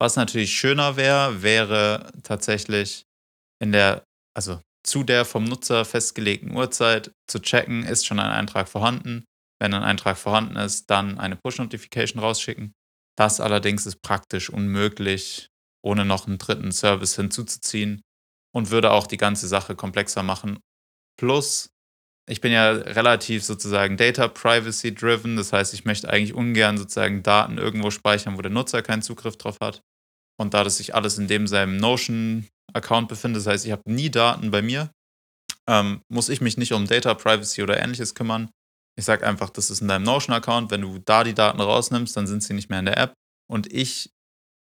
[0.00, 3.04] Was natürlich schöner wäre, wäre tatsächlich
[3.60, 8.68] in der, also zu der vom Nutzer festgelegten Uhrzeit zu checken, ist schon ein Eintrag
[8.68, 9.24] vorhanden.
[9.60, 12.72] Wenn ein Eintrag vorhanden ist, dann eine Push-Notification rausschicken.
[13.16, 15.48] Das allerdings ist praktisch unmöglich,
[15.82, 18.02] ohne noch einen dritten Service hinzuzuziehen
[18.54, 20.58] und würde auch die ganze Sache komplexer machen.
[21.18, 21.70] Plus,
[22.28, 25.36] ich bin ja relativ sozusagen Data Privacy driven.
[25.36, 29.36] Das heißt, ich möchte eigentlich ungern sozusagen Daten irgendwo speichern, wo der Nutzer keinen Zugriff
[29.36, 29.82] drauf hat.
[30.36, 31.76] Und da das sich alles in dem seinem
[32.74, 34.90] Notion-Account befindet, das heißt, ich habe nie Daten bei mir,
[35.68, 38.50] ähm, muss ich mich nicht um Data Privacy oder ähnliches kümmern.
[38.96, 40.70] Ich sage einfach, das ist in deinem Notion-Account.
[40.70, 43.14] Wenn du da die Daten rausnimmst, dann sind sie nicht mehr in der App.
[43.50, 44.10] Und ich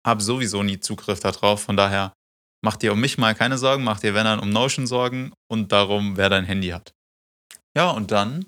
[0.07, 1.63] habe sowieso nie Zugriff darauf.
[1.63, 2.13] Von daher
[2.65, 5.73] mach dir um mich mal keine Sorgen, mach dir, wenn dann, um Notion Sorgen und
[5.73, 6.93] darum, wer dein Handy hat.
[7.77, 8.47] Ja, und dann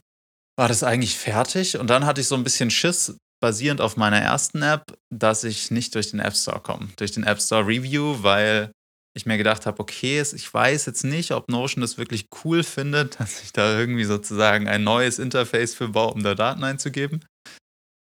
[0.57, 4.21] war das eigentlich fertig und dann hatte ich so ein bisschen Schiss, basierend auf meiner
[4.21, 8.23] ersten App, dass ich nicht durch den App Store komme, durch den App Store Review,
[8.23, 8.73] weil
[9.17, 13.19] ich mir gedacht habe, okay, ich weiß jetzt nicht, ob Notion das wirklich cool findet,
[13.21, 17.25] dass ich da irgendwie sozusagen ein neues Interface für baue, um da Daten einzugeben.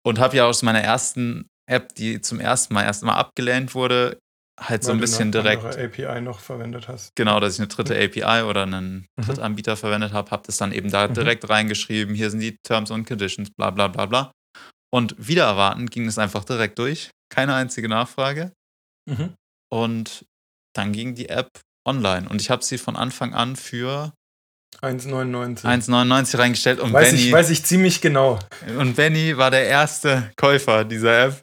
[0.05, 4.17] Und habe ja aus meiner ersten App, die zum ersten Mal erst mal abgelehnt wurde,
[4.59, 5.63] halt Weil so ein bisschen direkt.
[5.63, 7.15] API noch verwendet hast.
[7.15, 9.25] Genau, dass ich eine dritte API oder einen mhm.
[9.25, 11.13] Drittanbieter verwendet habe, habe das dann eben da mhm.
[11.13, 12.15] direkt reingeschrieben.
[12.15, 14.31] Hier sind die Terms and Conditions, bla bla bla bla.
[14.93, 17.09] Und wieder erwarten ging es einfach direkt durch.
[17.29, 18.51] Keine einzige Nachfrage.
[19.09, 19.33] Mhm.
[19.71, 20.25] Und
[20.75, 21.49] dann ging die App
[21.85, 22.27] online.
[22.29, 24.13] Und ich habe sie von Anfang an für
[24.81, 25.63] 1,99.
[25.63, 26.79] 1,99 reingestellt.
[26.79, 28.39] Und weiß, Benny, ich, weiß ich ziemlich genau.
[28.77, 31.41] Und Benny war der erste Käufer dieser App.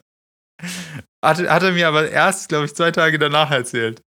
[1.23, 4.01] Hat, hat er mir aber erst, glaube ich, zwei Tage danach erzählt.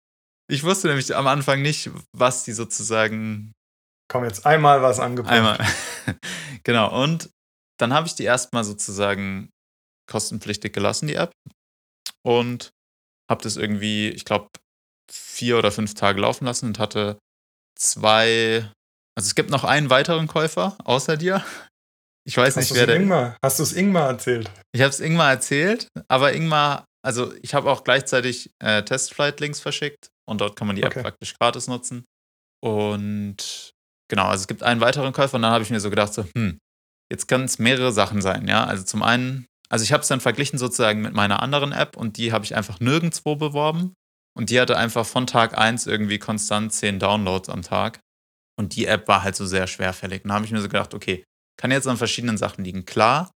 [0.49, 3.53] Ich wusste nämlich am Anfang nicht, was die sozusagen.
[4.11, 5.33] Komm, jetzt einmal was angeboten.
[5.33, 5.65] Einmal.
[6.63, 7.01] genau.
[7.01, 7.29] Und
[7.79, 9.49] dann habe ich die erstmal sozusagen
[10.09, 11.31] kostenpflichtig gelassen, die App.
[12.23, 12.71] Und
[13.29, 14.49] habe das irgendwie, ich glaube,
[15.11, 17.17] vier oder fünf Tage laufen lassen und hatte
[17.75, 18.69] zwei.
[19.15, 21.43] Also es gibt noch einen weiteren Käufer außer dir.
[22.25, 22.97] Ich weiß Hast nicht, wer der.
[22.97, 23.37] Ingmar?
[23.43, 24.49] Hast du es Ingmar erzählt?
[24.73, 30.11] Ich habe es Ingmar erzählt, aber Ingmar also ich habe auch gleichzeitig äh, Testflight-Links verschickt
[30.29, 31.01] und dort kann man die App okay.
[31.01, 32.05] praktisch gratis nutzen.
[32.63, 33.71] Und
[34.07, 36.25] genau, also es gibt einen weiteren Käufer und dann habe ich mir so gedacht, so,
[36.35, 36.59] hm,
[37.11, 38.65] jetzt kann es mehrere Sachen sein, ja.
[38.65, 42.17] Also zum einen, also ich habe es dann verglichen sozusagen mit meiner anderen App und
[42.17, 43.93] die habe ich einfach nirgendwo beworben.
[44.41, 47.99] Und die hatte einfach von Tag 1 irgendwie konstant 10 Downloads am Tag.
[48.59, 50.23] Und die App war halt so sehr schwerfällig.
[50.23, 51.23] Und da habe ich mir so gedacht, okay,
[51.59, 52.85] kann jetzt an verschiedenen Sachen liegen.
[52.85, 53.29] Klar,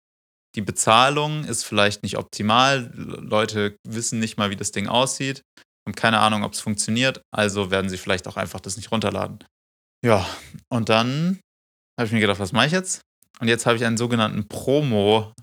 [0.55, 2.91] die Bezahlung ist vielleicht nicht optimal.
[2.95, 5.43] Leute wissen nicht mal, wie das Ding aussieht,
[5.87, 9.43] haben keine Ahnung, ob es funktioniert, also werden sie vielleicht auch einfach das nicht runterladen.
[10.03, 10.27] Ja,
[10.69, 11.39] und dann
[11.99, 13.01] habe ich mir gedacht, was mache ich jetzt?
[13.39, 15.33] Und jetzt habe ich einen sogenannten Promo,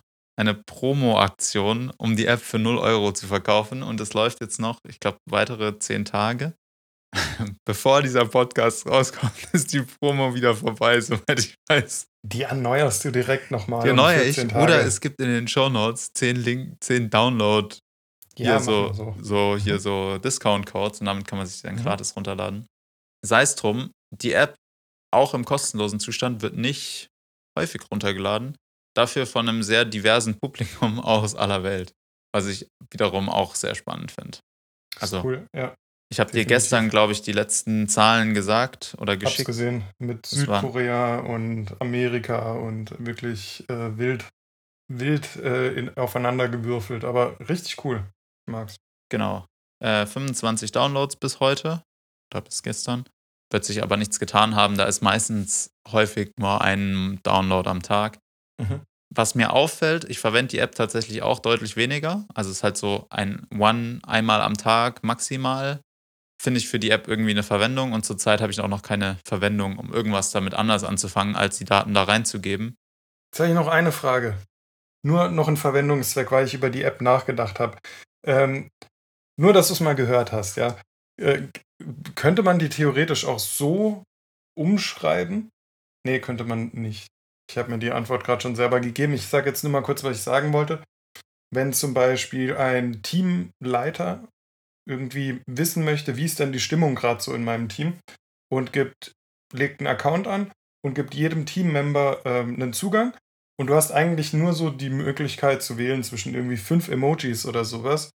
[0.42, 3.83] eine Promo-Aktion, um die App für 0 Euro zu verkaufen.
[3.83, 6.55] Und es läuft jetzt noch, ich glaube, weitere 10 Tage.
[7.64, 12.07] Bevor dieser Podcast rauskommt, ist die Promo wieder vorbei, soweit ich weiß.
[12.24, 13.83] Die erneuerst du direkt nochmal.
[13.83, 14.37] Die erneuere ich.
[14.37, 14.57] Tage.
[14.57, 17.76] Oder es gibt in den Show Notes 10 Link, 10 Download.
[18.37, 19.14] Ja, so, so.
[19.20, 21.83] so hier so Discount-Codes und damit kann man sich dann mhm.
[21.83, 22.66] gratis runterladen.
[23.24, 24.55] Sei es drum, die App
[25.12, 27.09] auch im kostenlosen Zustand wird nicht
[27.59, 28.57] häufig runtergeladen.
[28.94, 31.92] Dafür von einem sehr diversen Publikum aus aller Welt.
[32.35, 34.38] Was ich wiederum auch sehr spannend finde.
[35.00, 35.74] Also, cool, ja.
[36.11, 39.40] Ich habe dir gestern, glaube ich, die letzten Zahlen gesagt oder geschickt.
[39.40, 44.28] Hab's gesehen mit Südkorea und Amerika und wirklich äh, wild,
[44.88, 47.05] wild äh, in, aufeinander gewürfelt.
[47.05, 48.05] Aber richtig cool.
[48.46, 48.76] Ich mag's.
[49.11, 49.46] Genau.
[49.83, 51.83] Äh, 25 Downloads bis heute.
[52.31, 53.05] Oder bis gestern.
[53.50, 54.76] Wird sich aber nichts getan haben.
[54.76, 58.18] Da ist meistens häufig nur ein Download am Tag.
[58.62, 58.81] Mhm.
[59.14, 62.27] Was mir auffällt, ich verwende die App tatsächlich auch deutlich weniger.
[62.35, 65.81] Also es ist halt so ein One einmal am Tag maximal
[66.42, 69.16] finde ich für die App irgendwie eine Verwendung und zurzeit habe ich auch noch keine
[69.25, 72.77] Verwendung, um irgendwas damit anders anzufangen, als die Daten da reinzugeben.
[73.31, 74.37] Jetzt habe ich noch eine Frage.
[75.07, 77.79] Nur noch ein Verwendungszweck, weil ich über die App nachgedacht habe.
[78.27, 78.70] Ähm,
[79.38, 80.77] nur, dass du es mal gehört hast, ja.
[81.20, 81.42] Äh,
[82.16, 84.03] könnte man die theoretisch auch so
[84.59, 85.48] umschreiben?
[86.05, 87.07] Nee, könnte man nicht.
[87.52, 89.12] Ich habe mir die Antwort gerade schon selber gegeben.
[89.12, 90.82] Ich sage jetzt nur mal kurz, was ich sagen wollte.
[91.54, 94.26] wenn zum Beispiel ein Teamleiter
[94.88, 97.98] irgendwie wissen möchte, wie ist denn die Stimmung gerade so in meinem Team
[98.50, 99.12] und gibt,
[99.52, 100.50] legt einen Account an
[100.82, 103.14] und gibt jedem Teammember ähm, einen Zugang
[103.60, 107.64] und du hast eigentlich nur so die Möglichkeit zu wählen zwischen irgendwie fünf Emojis oder
[107.64, 108.10] sowas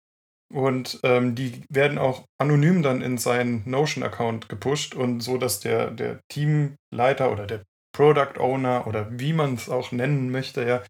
[0.53, 5.91] und ähm, die werden auch anonym dann in seinen Notion-Account gepusht und so, dass der,
[5.91, 7.65] der Teamleiter oder der
[7.95, 10.83] Product Owner oder wie man es auch nennen möchte, ja,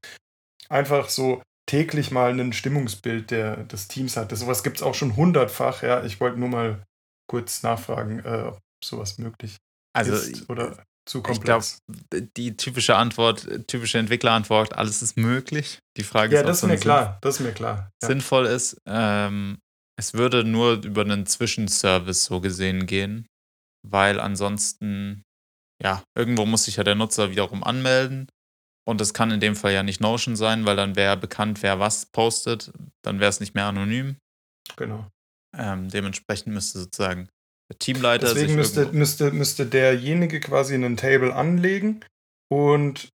[0.68, 4.36] einfach so täglich mal ein Stimmungsbild der, des Teams hat.
[4.36, 6.04] Sowas gibt es auch schon hundertfach, ja.
[6.04, 6.82] Ich wollte nur mal
[7.30, 9.56] kurz nachfragen, äh, ob sowas möglich
[9.94, 11.78] Also, ist oder zu ich glaube, komplex.
[12.36, 15.78] die typische Antwort, typische Entwicklerantwort, alles ist möglich.
[15.96, 17.90] Die Frage ja, ist, das ist mir klar, das ist mir klar.
[18.02, 18.08] Ja.
[18.08, 18.76] sinnvoll ist.
[18.86, 19.58] Ähm,
[19.96, 23.26] es würde nur über einen Zwischenservice so gesehen gehen,
[23.86, 25.22] weil ansonsten,
[25.84, 28.28] ja, irgendwo muss sich ja der Nutzer wiederum anmelden.
[28.86, 31.78] Und das kann in dem Fall ja nicht Notion sein, weil dann wäre bekannt, wer
[31.78, 32.72] was postet.
[33.02, 34.16] Dann wäre es nicht mehr anonym.
[34.76, 35.06] Genau.
[35.56, 37.28] Ähm, dementsprechend müsste sozusagen
[37.70, 42.04] der Teamleiter Deswegen sich müsste, müsste, müsste derjenige quasi einen Table anlegen
[42.52, 43.08] und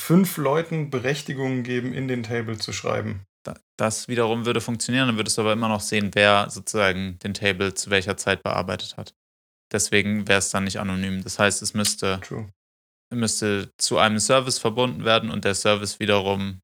[0.00, 3.22] fünf Leuten Berechtigungen geben, in den Table zu schreiben.
[3.44, 7.34] Da- Das wiederum würde funktionieren, dann würdest du aber immer noch sehen, wer sozusagen den
[7.34, 9.14] Table zu welcher Zeit bearbeitet hat.
[9.72, 11.22] Deswegen wäre es dann nicht anonym.
[11.22, 12.48] Das heißt, es müsste, True.
[13.12, 16.60] müsste zu einem Service verbunden werden und der Service wiederum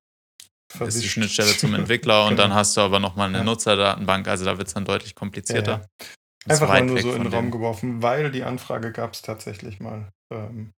[0.72, 1.04] ist die Verwischt.
[1.10, 2.54] Schnittstelle zum Entwickler und dann Genau.
[2.60, 3.44] hast du aber nochmal eine Ja.
[3.44, 4.28] Nutzerdatenbank.
[4.28, 5.72] Also da wird es dann deutlich komplizierter.
[5.72, 6.52] Ja, ja.
[6.52, 10.10] Einfach mal nur so in den Raum geworfen, weil die Anfrage gab es tatsächlich mal.
[10.32, 10.72] Ähm,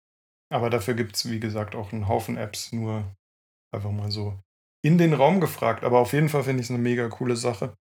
[0.53, 3.05] aber dafür gibt es, wie gesagt, auch einen Haufen Apps, nur
[3.75, 4.39] einfach mal so
[4.85, 5.85] in den Raum gefragt.
[5.85, 7.75] Aber auf jeden Fall finde ich es eine mega coole Sache.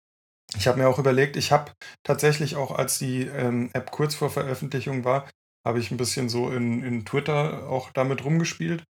[0.56, 1.72] Ich habe mir auch überlegt, ich habe
[2.04, 5.28] tatsächlich auch, als die ähm, App kurz vor Veröffentlichung war,
[5.66, 8.84] habe ich ein bisschen so in, in Twitter auch damit rumgespielt.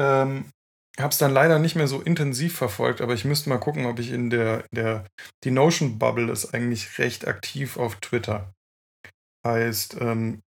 [0.00, 0.50] Ähm,
[0.98, 3.98] habe es dann leider nicht mehr so intensiv verfolgt, aber ich müsste mal gucken, ob
[3.98, 5.06] ich in der, der
[5.44, 8.52] die Notion Bubble ist eigentlich recht aktiv auf Twitter.
[9.46, 10.42] Heißt, ähm,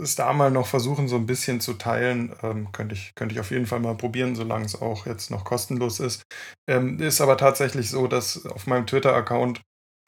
[0.00, 3.40] es da mal noch versuchen, so ein bisschen zu teilen, ähm, könnte ich, könnte ich
[3.40, 6.22] auf jeden Fall mal probieren, solange es auch jetzt noch kostenlos ist.
[6.68, 9.60] Ähm, ist aber tatsächlich so, dass auf meinem Twitter-Account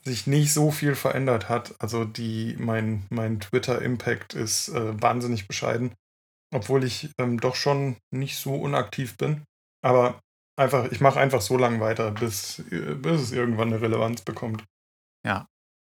[0.07, 1.75] sich nicht so viel verändert hat.
[1.81, 5.95] Also die, mein, mein Twitter-Impact ist äh, wahnsinnig bescheiden,
[6.55, 9.45] obwohl ich ähm, doch schon nicht so unaktiv bin.
[9.83, 10.21] Aber
[10.57, 14.65] einfach, ich mache einfach so lange weiter, bis, bis es irgendwann eine Relevanz bekommt.
[15.27, 15.47] Ja.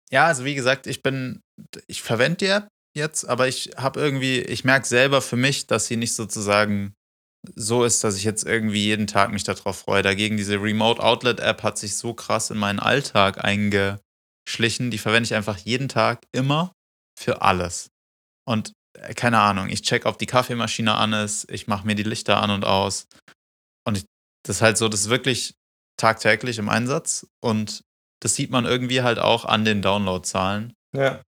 [0.09, 1.41] Ja, also wie gesagt, ich bin,
[1.87, 5.87] ich verwende die App jetzt, aber ich habe irgendwie, ich merke selber für mich, dass
[5.87, 6.93] sie nicht sozusagen
[7.56, 10.02] so ist, dass ich jetzt irgendwie jeden Tag mich darauf freue.
[10.02, 14.91] Dagegen diese Remote Outlet App hat sich so krass in meinen Alltag eingeschlichen.
[14.91, 16.73] Die verwende ich einfach jeden Tag immer
[17.17, 17.89] für alles.
[18.45, 22.04] Und äh, keine Ahnung, ich check, ob die Kaffeemaschine an ist, ich mache mir die
[22.04, 23.08] Lichter an und aus.
[23.86, 24.06] Und ich,
[24.45, 25.56] das ist halt so, das ist wirklich
[25.97, 27.28] tagtäglich im Einsatz.
[27.41, 27.82] Und
[28.21, 31.21] das sieht man irgendwie halt auch an den Downloadzahlen, Ja,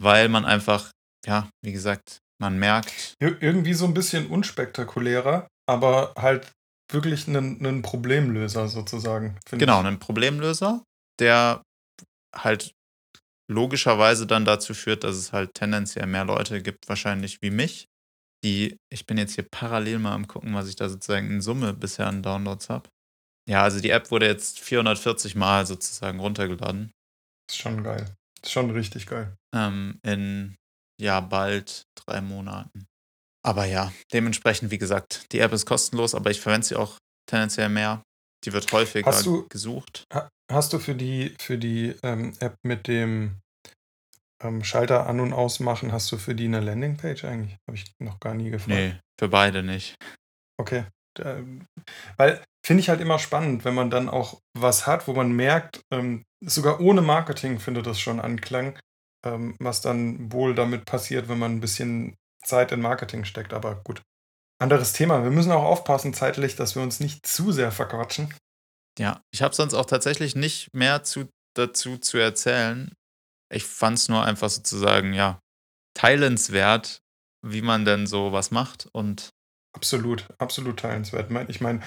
[0.00, 0.90] weil man einfach,
[1.26, 6.50] ja, wie gesagt, man merkt, Ir irgendwie so ein bisschen unspektakulärer, aber halt
[6.92, 9.38] wirklich ein, ein Problemlöser sozusagen.
[9.50, 9.86] genau, ich.
[9.86, 10.82] einen Problemlöser,
[11.20, 11.62] der
[12.34, 12.72] halt
[13.50, 17.86] logischerweise dann dazu führt, dass es halt tendenziell mehr Leute gibt, wahrscheinlich wie mich,
[18.44, 21.74] die, ich bin jetzt hier parallel mal am gucken, was ich da sozusagen in Summe
[21.74, 22.88] bisher an Downloads habe.
[23.48, 26.92] Ja, also die App wurde jetzt 440 Mal sozusagen runtergeladen.
[27.50, 28.06] Ist schon geil.
[28.42, 29.36] Ist schon richtig geil.
[29.54, 30.56] ähm, in
[31.00, 32.86] ja bald drei Monaten.
[33.42, 37.68] Aber ja, dementsprechend, wie gesagt, die App ist kostenlos, aber ich verwende sie auch tendenziell
[37.70, 38.02] mehr.
[38.44, 40.04] Die wird häufiger Hast du- gesucht.
[40.12, 43.36] Ha hast du für die, für die ähm, App mit dem
[44.42, 47.56] ähm, Schalter an- und ausmachen, hast du für die eine Landingpage eigentlich?
[47.68, 48.68] Habe ich noch gar nie gefragt.
[48.74, 49.94] Nee, für beide nicht.
[50.58, 50.84] Okay.
[51.18, 51.66] Ähm,
[52.16, 55.80] weil finde ich halt immer spannend, wenn man dann auch was hat, wo man merkt,
[55.92, 58.78] ähm, sogar ohne Marketing findet das schon Anklang,
[59.24, 63.52] ähm, was dann wohl damit passiert, wenn man ein bisschen Zeit in Marketing steckt.
[63.52, 64.02] Aber gut.
[64.60, 65.22] Anderes Thema.
[65.22, 68.34] Wir müssen auch aufpassen zeitlich, dass wir uns nicht zu sehr verquatschen.
[68.98, 72.92] Ja, ich habe sonst auch tatsächlich nicht mehr zu, dazu zu erzählen.
[73.52, 75.40] Ich fand es nur einfach sozusagen, ja,
[75.94, 77.00] teilenswert,
[77.42, 78.88] wie man denn so was macht.
[78.92, 79.30] Und
[79.72, 81.30] Absolut, absolut teilenswert.
[81.48, 81.80] Ich meine,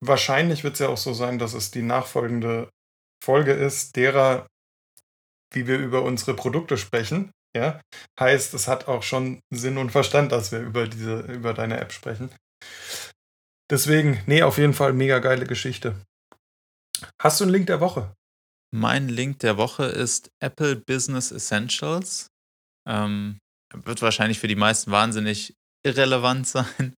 [0.00, 2.70] wahrscheinlich wird es ja auch so sein, dass es die nachfolgende
[3.22, 4.46] Folge ist, derer,
[5.52, 7.30] wie wir über unsere Produkte sprechen.
[7.56, 7.80] Ja,
[8.20, 11.92] heißt, es hat auch schon Sinn und Verstand, dass wir über diese, über deine App
[11.92, 12.30] sprechen.
[13.70, 15.94] Deswegen, nee, auf jeden Fall mega geile Geschichte.
[17.20, 18.14] Hast du einen Link der Woche?
[18.70, 22.28] Mein Link der Woche ist Apple Business Essentials.
[22.86, 23.38] Ähm,
[23.74, 26.94] wird wahrscheinlich für die meisten wahnsinnig irrelevant sein,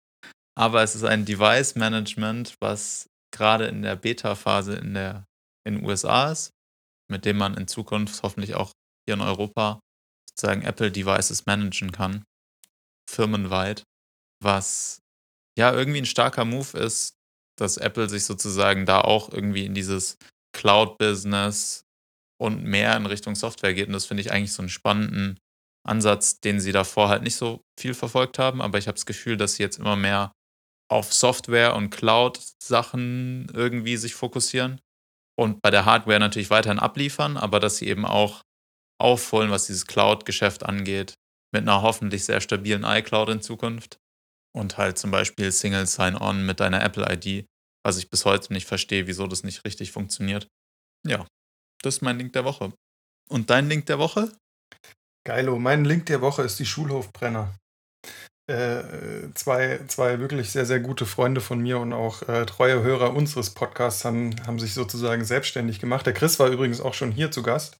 [0.57, 4.95] aber es ist ein Device Management, was gerade in der Beta-Phase in
[5.63, 6.51] in den USA ist,
[7.11, 8.71] mit dem man in Zukunft hoffentlich auch
[9.05, 9.79] hier in Europa
[10.29, 12.23] sozusagen Apple Devices managen kann,
[13.07, 13.83] firmenweit,
[14.41, 15.01] was
[15.57, 17.13] ja irgendwie ein starker Move ist,
[17.59, 20.17] dass Apple sich sozusagen da auch irgendwie in dieses
[20.55, 21.83] Cloud-Business
[22.39, 23.87] und mehr in Richtung Software geht.
[23.87, 25.37] Und das finde ich eigentlich so einen spannenden
[25.87, 28.61] Ansatz, den sie davor halt nicht so viel verfolgt haben.
[28.61, 30.31] Aber ich habe das Gefühl, dass sie jetzt immer mehr
[30.89, 34.81] auf Software und Cloud-Sachen irgendwie sich fokussieren
[35.41, 38.43] und bei der Hardware natürlich weiterhin abliefern, aber dass sie eben auch
[39.01, 41.15] aufholen, was dieses Cloud-Geschäft angeht,
[41.51, 43.97] mit einer hoffentlich sehr stabilen iCloud in Zukunft
[44.55, 47.47] und halt zum Beispiel Single Sign-On mit deiner Apple-ID,
[47.83, 50.47] was ich bis heute nicht verstehe, wieso das nicht richtig funktioniert.
[51.07, 51.25] Ja,
[51.81, 52.71] das ist mein Link der Woche.
[53.27, 54.31] Und dein Link der Woche?
[55.25, 57.55] Geilo, mein Link der Woche ist die Schulhofbrenner.
[58.51, 63.15] Äh, zwei, zwei wirklich sehr, sehr gute Freunde von mir und auch äh, treue Hörer
[63.15, 66.05] unseres Podcasts haben, haben sich sozusagen selbstständig gemacht.
[66.05, 67.77] Der Chris war übrigens auch schon hier zu Gast.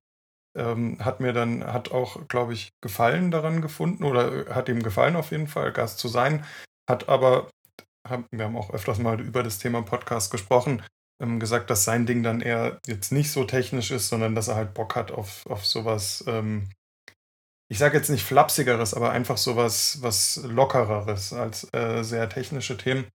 [0.57, 4.81] Ähm, hat mir dann, hat auch, glaube ich, Gefallen daran gefunden oder äh, hat ihm
[4.81, 6.45] gefallen auf jeden Fall, Gast zu sein.
[6.89, 7.49] Hat aber,
[8.07, 10.81] hab, wir haben auch öfters mal über das Thema Podcast gesprochen,
[11.21, 14.55] ähm, gesagt, dass sein Ding dann eher jetzt nicht so technisch ist, sondern dass er
[14.55, 16.69] halt Bock hat auf, auf sowas, ähm,
[17.71, 23.05] ich sage jetzt nicht flapsigeres, aber einfach sowas was lockereres als äh, sehr technische Themen.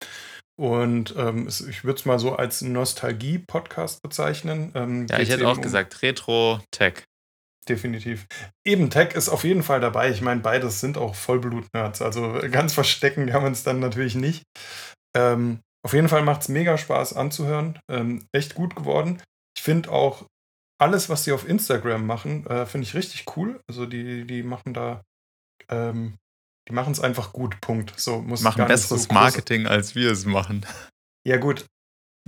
[0.59, 4.73] Und ähm, ich würde es mal so als Nostalgie-Podcast bezeichnen.
[4.75, 7.05] Ähm, ja, ich hätte auch um gesagt Retro-Tech.
[7.69, 8.27] Definitiv.
[8.65, 10.09] Eben Tech ist auf jeden Fall dabei.
[10.09, 12.01] Ich meine, beides sind auch Vollblut-Nerds.
[12.01, 14.43] Also ganz verstecken kann man es dann natürlich nicht.
[15.15, 17.79] Ähm, auf jeden Fall macht es mega Spaß anzuhören.
[17.91, 19.23] Ähm, echt gut geworden.
[19.55, 20.25] Ich finde auch
[20.79, 23.61] alles, was sie auf Instagram machen, äh, finde ich richtig cool.
[23.69, 25.03] Also die, die machen da,
[25.69, 26.19] ähm,
[26.69, 27.95] die machen es einfach gut, Punkt.
[27.97, 30.67] So muss machen besseres so Marketing, als wir es machen.
[31.27, 31.67] Ja, gut.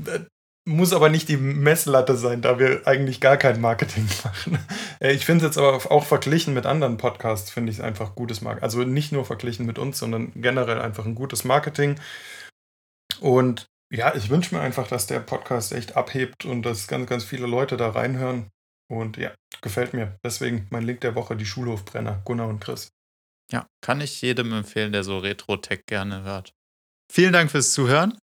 [0.05, 0.21] Äh,
[0.69, 4.59] muss aber nicht die Messlatte sein, da wir eigentlich gar kein Marketing machen.
[5.01, 8.15] Äh, ich finde es jetzt aber auch verglichen mit anderen Podcasts, finde ich es einfach
[8.15, 8.65] gutes Marketing.
[8.65, 11.99] Also nicht nur verglichen mit uns, sondern generell einfach ein gutes Marketing.
[13.21, 17.25] Und ja, ich wünsche mir einfach, dass der Podcast echt abhebt und dass ganz, ganz
[17.25, 18.51] viele Leute da reinhören.
[18.91, 20.17] Und ja, gefällt mir.
[20.25, 22.89] Deswegen mein Link der Woche, die Schulhofbrenner, Gunnar und Chris.
[23.51, 26.53] Ja, kann ich jedem empfehlen, der so Retro-Tech gerne hört.
[27.11, 28.19] Vielen Dank fürs Zuhören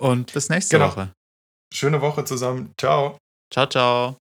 [0.00, 0.90] und bis nächste genau.
[0.90, 1.12] Woche.
[1.72, 2.74] Schöne Woche zusammen.
[2.78, 3.18] Ciao.
[3.52, 4.21] Ciao, ciao.